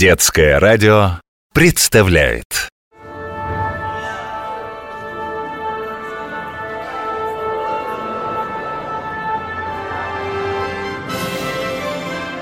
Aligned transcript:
Детское 0.00 0.58
радио 0.58 1.20
представляет 1.52 2.70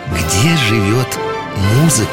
Где 0.07 0.57
живет 0.69 1.09
музыка? 1.83 2.07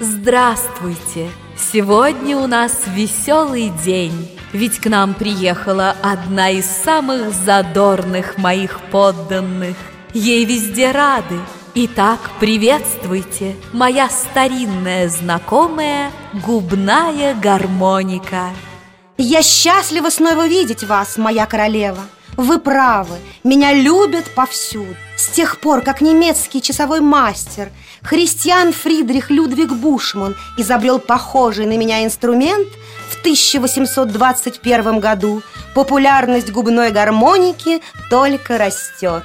Здравствуйте! 0.00 1.28
Сегодня 1.54 2.38
у 2.38 2.46
нас 2.46 2.84
веселый 2.86 3.70
день, 3.84 4.30
ведь 4.54 4.78
к 4.78 4.86
нам 4.86 5.12
приехала 5.12 5.94
одна 6.02 6.48
из 6.48 6.64
самых 6.64 7.34
задорных 7.34 8.38
моих 8.38 8.80
подданных. 8.90 9.76
Ей 10.12 10.44
везде 10.44 10.90
рады. 10.90 11.38
Итак, 11.72 12.18
приветствуйте, 12.40 13.54
моя 13.72 14.08
старинная 14.10 15.08
знакомая 15.08 16.10
губная 16.44 17.32
гармоника. 17.34 18.50
Я 19.18 19.40
счастлива 19.42 20.10
снова 20.10 20.48
видеть 20.48 20.82
вас, 20.82 21.16
моя 21.16 21.46
королева. 21.46 22.00
Вы 22.36 22.58
правы, 22.58 23.18
меня 23.44 23.72
любят 23.72 24.24
повсюду. 24.34 24.96
С 25.16 25.28
тех 25.28 25.60
пор, 25.60 25.82
как 25.82 26.00
немецкий 26.00 26.60
часовой 26.60 27.00
мастер 27.00 27.70
Христиан 28.02 28.72
Фридрих 28.72 29.30
Людвиг 29.30 29.72
Бушман 29.74 30.34
изобрел 30.58 30.98
похожий 30.98 31.66
на 31.66 31.76
меня 31.76 32.04
инструмент 32.04 32.66
в 33.10 33.20
1821 33.20 34.98
году, 34.98 35.42
популярность 35.72 36.50
губной 36.50 36.90
гармоники 36.90 37.80
только 38.08 38.58
растет. 38.58 39.22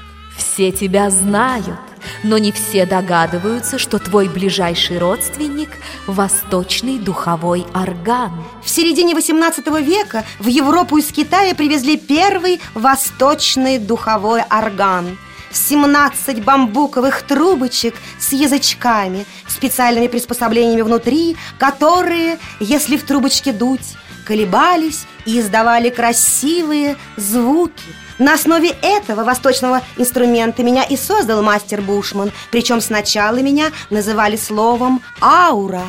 Все 0.55 0.71
тебя 0.71 1.09
знают, 1.09 1.81
но 2.23 2.37
не 2.37 2.53
все 2.53 2.85
догадываются, 2.85 3.77
что 3.77 3.99
твой 3.99 4.29
ближайший 4.29 4.99
родственник– 4.99 5.67
восточный 6.07 6.97
духовой 6.97 7.65
орган. 7.73 8.31
В 8.63 8.69
середине 8.69 9.15
18 9.15 9.67
века 9.81 10.23
в 10.39 10.47
Европу 10.47 10.95
из 10.97 11.07
Китая 11.07 11.55
привезли 11.55 11.97
первый 11.97 12.61
восточный 12.73 13.79
духовой 13.79 14.43
орган– 14.49 15.17
17 15.51 16.41
бамбуковых 16.41 17.23
трубочек 17.23 17.95
с 18.17 18.31
язычками, 18.31 19.25
специальными 19.49 20.07
приспособлениями 20.07 20.83
внутри, 20.83 21.35
которые, 21.59 22.39
если 22.61 22.95
в 22.95 23.03
трубочке 23.03 23.51
дуть, 23.51 23.97
колебались 24.25 25.03
и 25.25 25.37
издавали 25.37 25.89
красивые 25.89 26.95
звуки. 27.17 28.04
На 28.17 28.35
основе 28.35 28.69
этого 28.81 29.25
восточного 29.25 29.81
инструмента 29.97 30.63
меня 30.63 30.83
и 30.83 30.95
создал 30.95 31.43
мастер 31.43 31.81
Бушман, 31.81 32.31
причем 32.49 32.79
сначала 32.79 33.41
меня 33.41 33.71
называли 33.89 34.37
словом 34.37 35.01
«аура». 35.21 35.83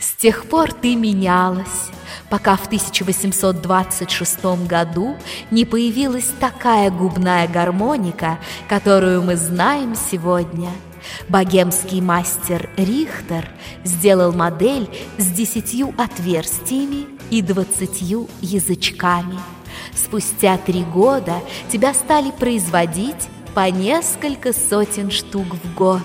С 0.00 0.12
тех 0.12 0.46
пор 0.46 0.72
ты 0.72 0.94
менялась, 0.94 1.90
пока 2.30 2.56
в 2.56 2.66
1826 2.66 4.66
году 4.66 5.16
не 5.50 5.66
появилась 5.66 6.30
такая 6.40 6.90
губная 6.90 7.46
гармоника, 7.46 8.38
которую 8.68 9.22
мы 9.22 9.36
знаем 9.36 9.94
сегодня. 10.10 10.70
Богемский 11.28 12.00
мастер 12.00 12.70
Рихтер 12.78 13.50
сделал 13.84 14.32
модель 14.32 14.88
с 15.18 15.26
десятью 15.26 15.94
отверстиями 15.98 17.06
и 17.30 17.42
двадцатью 17.42 18.28
язычками. 18.40 19.38
Спустя 19.96 20.58
три 20.58 20.82
года 20.82 21.40
тебя 21.70 21.94
стали 21.94 22.30
производить 22.30 23.28
по 23.54 23.70
несколько 23.70 24.52
сотен 24.52 25.10
штук 25.10 25.46
в 25.62 25.74
год. 25.74 26.02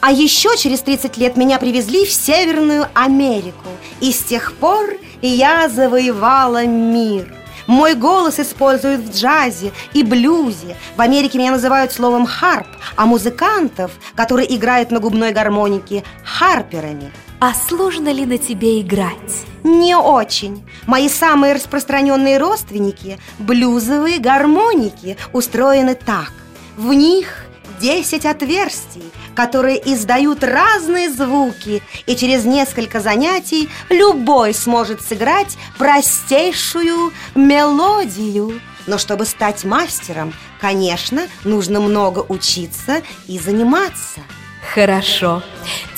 А 0.00 0.12
еще 0.12 0.56
через 0.56 0.80
30 0.80 1.16
лет 1.16 1.36
меня 1.36 1.58
привезли 1.58 2.04
в 2.04 2.10
Северную 2.10 2.86
Америку 2.92 3.68
И 4.00 4.10
с 4.10 4.18
тех 4.18 4.52
пор 4.54 4.96
я 5.22 5.68
завоевала 5.68 6.66
мир 6.66 7.32
мой 7.66 7.94
голос 7.94 8.40
используют 8.40 9.02
в 9.02 9.16
джазе 9.16 9.72
и 9.94 10.02
блюзе. 10.02 10.76
В 10.96 11.00
Америке 11.00 11.38
меня 11.38 11.52
называют 11.52 11.92
словом 11.92 12.26
«харп», 12.26 12.66
а 12.96 13.06
музыкантов, 13.06 13.92
которые 14.14 14.54
играют 14.54 14.90
на 14.90 15.00
губной 15.00 15.32
гармонике, 15.32 16.02
«харперами». 16.24 17.12
А 17.44 17.54
сложно 17.54 18.12
ли 18.12 18.24
на 18.24 18.38
тебе 18.38 18.80
играть? 18.80 19.46
Не 19.64 19.96
очень. 19.96 20.64
Мои 20.86 21.08
самые 21.08 21.54
распространенные 21.54 22.38
родственники– 22.38 23.18
блюзовые 23.40 24.20
гармоники, 24.20 25.16
устроены 25.32 25.96
так. 25.96 26.32
В 26.76 26.92
них 26.92 27.46
10 27.80 28.26
отверстий, 28.26 29.02
которые 29.34 29.82
издают 29.92 30.44
разные 30.44 31.10
звуки, 31.10 31.82
и 32.06 32.14
через 32.14 32.44
несколько 32.44 33.00
занятий 33.00 33.68
любой 33.88 34.54
сможет 34.54 35.02
сыграть 35.02 35.58
простейшую 35.78 37.12
мелодию. 37.34 38.60
Но 38.86 38.98
чтобы 38.98 39.24
стать 39.24 39.64
мастером, 39.64 40.32
конечно, 40.60 41.26
нужно 41.42 41.80
много 41.80 42.24
учиться 42.28 43.02
и 43.26 43.36
заниматься. 43.40 44.20
Хорошо, 44.62 45.42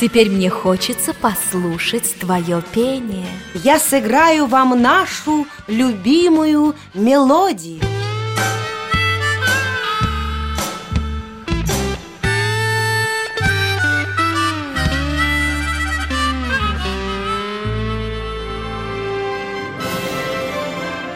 теперь 0.01 0.31
мне 0.31 0.51
хочется 0.51 1.15
послушать 1.15 2.19
твое 2.19 2.61
пение. 2.73 3.29
Я 3.55 3.79
сыграю 3.79 4.47
вам 4.47 4.81
нашу 4.81 5.47
любимую 5.69 6.75
мелодию. 6.93 7.81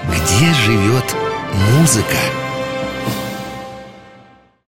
Где 0.06 0.54
живет 0.54 1.16
музыка? 1.72 2.47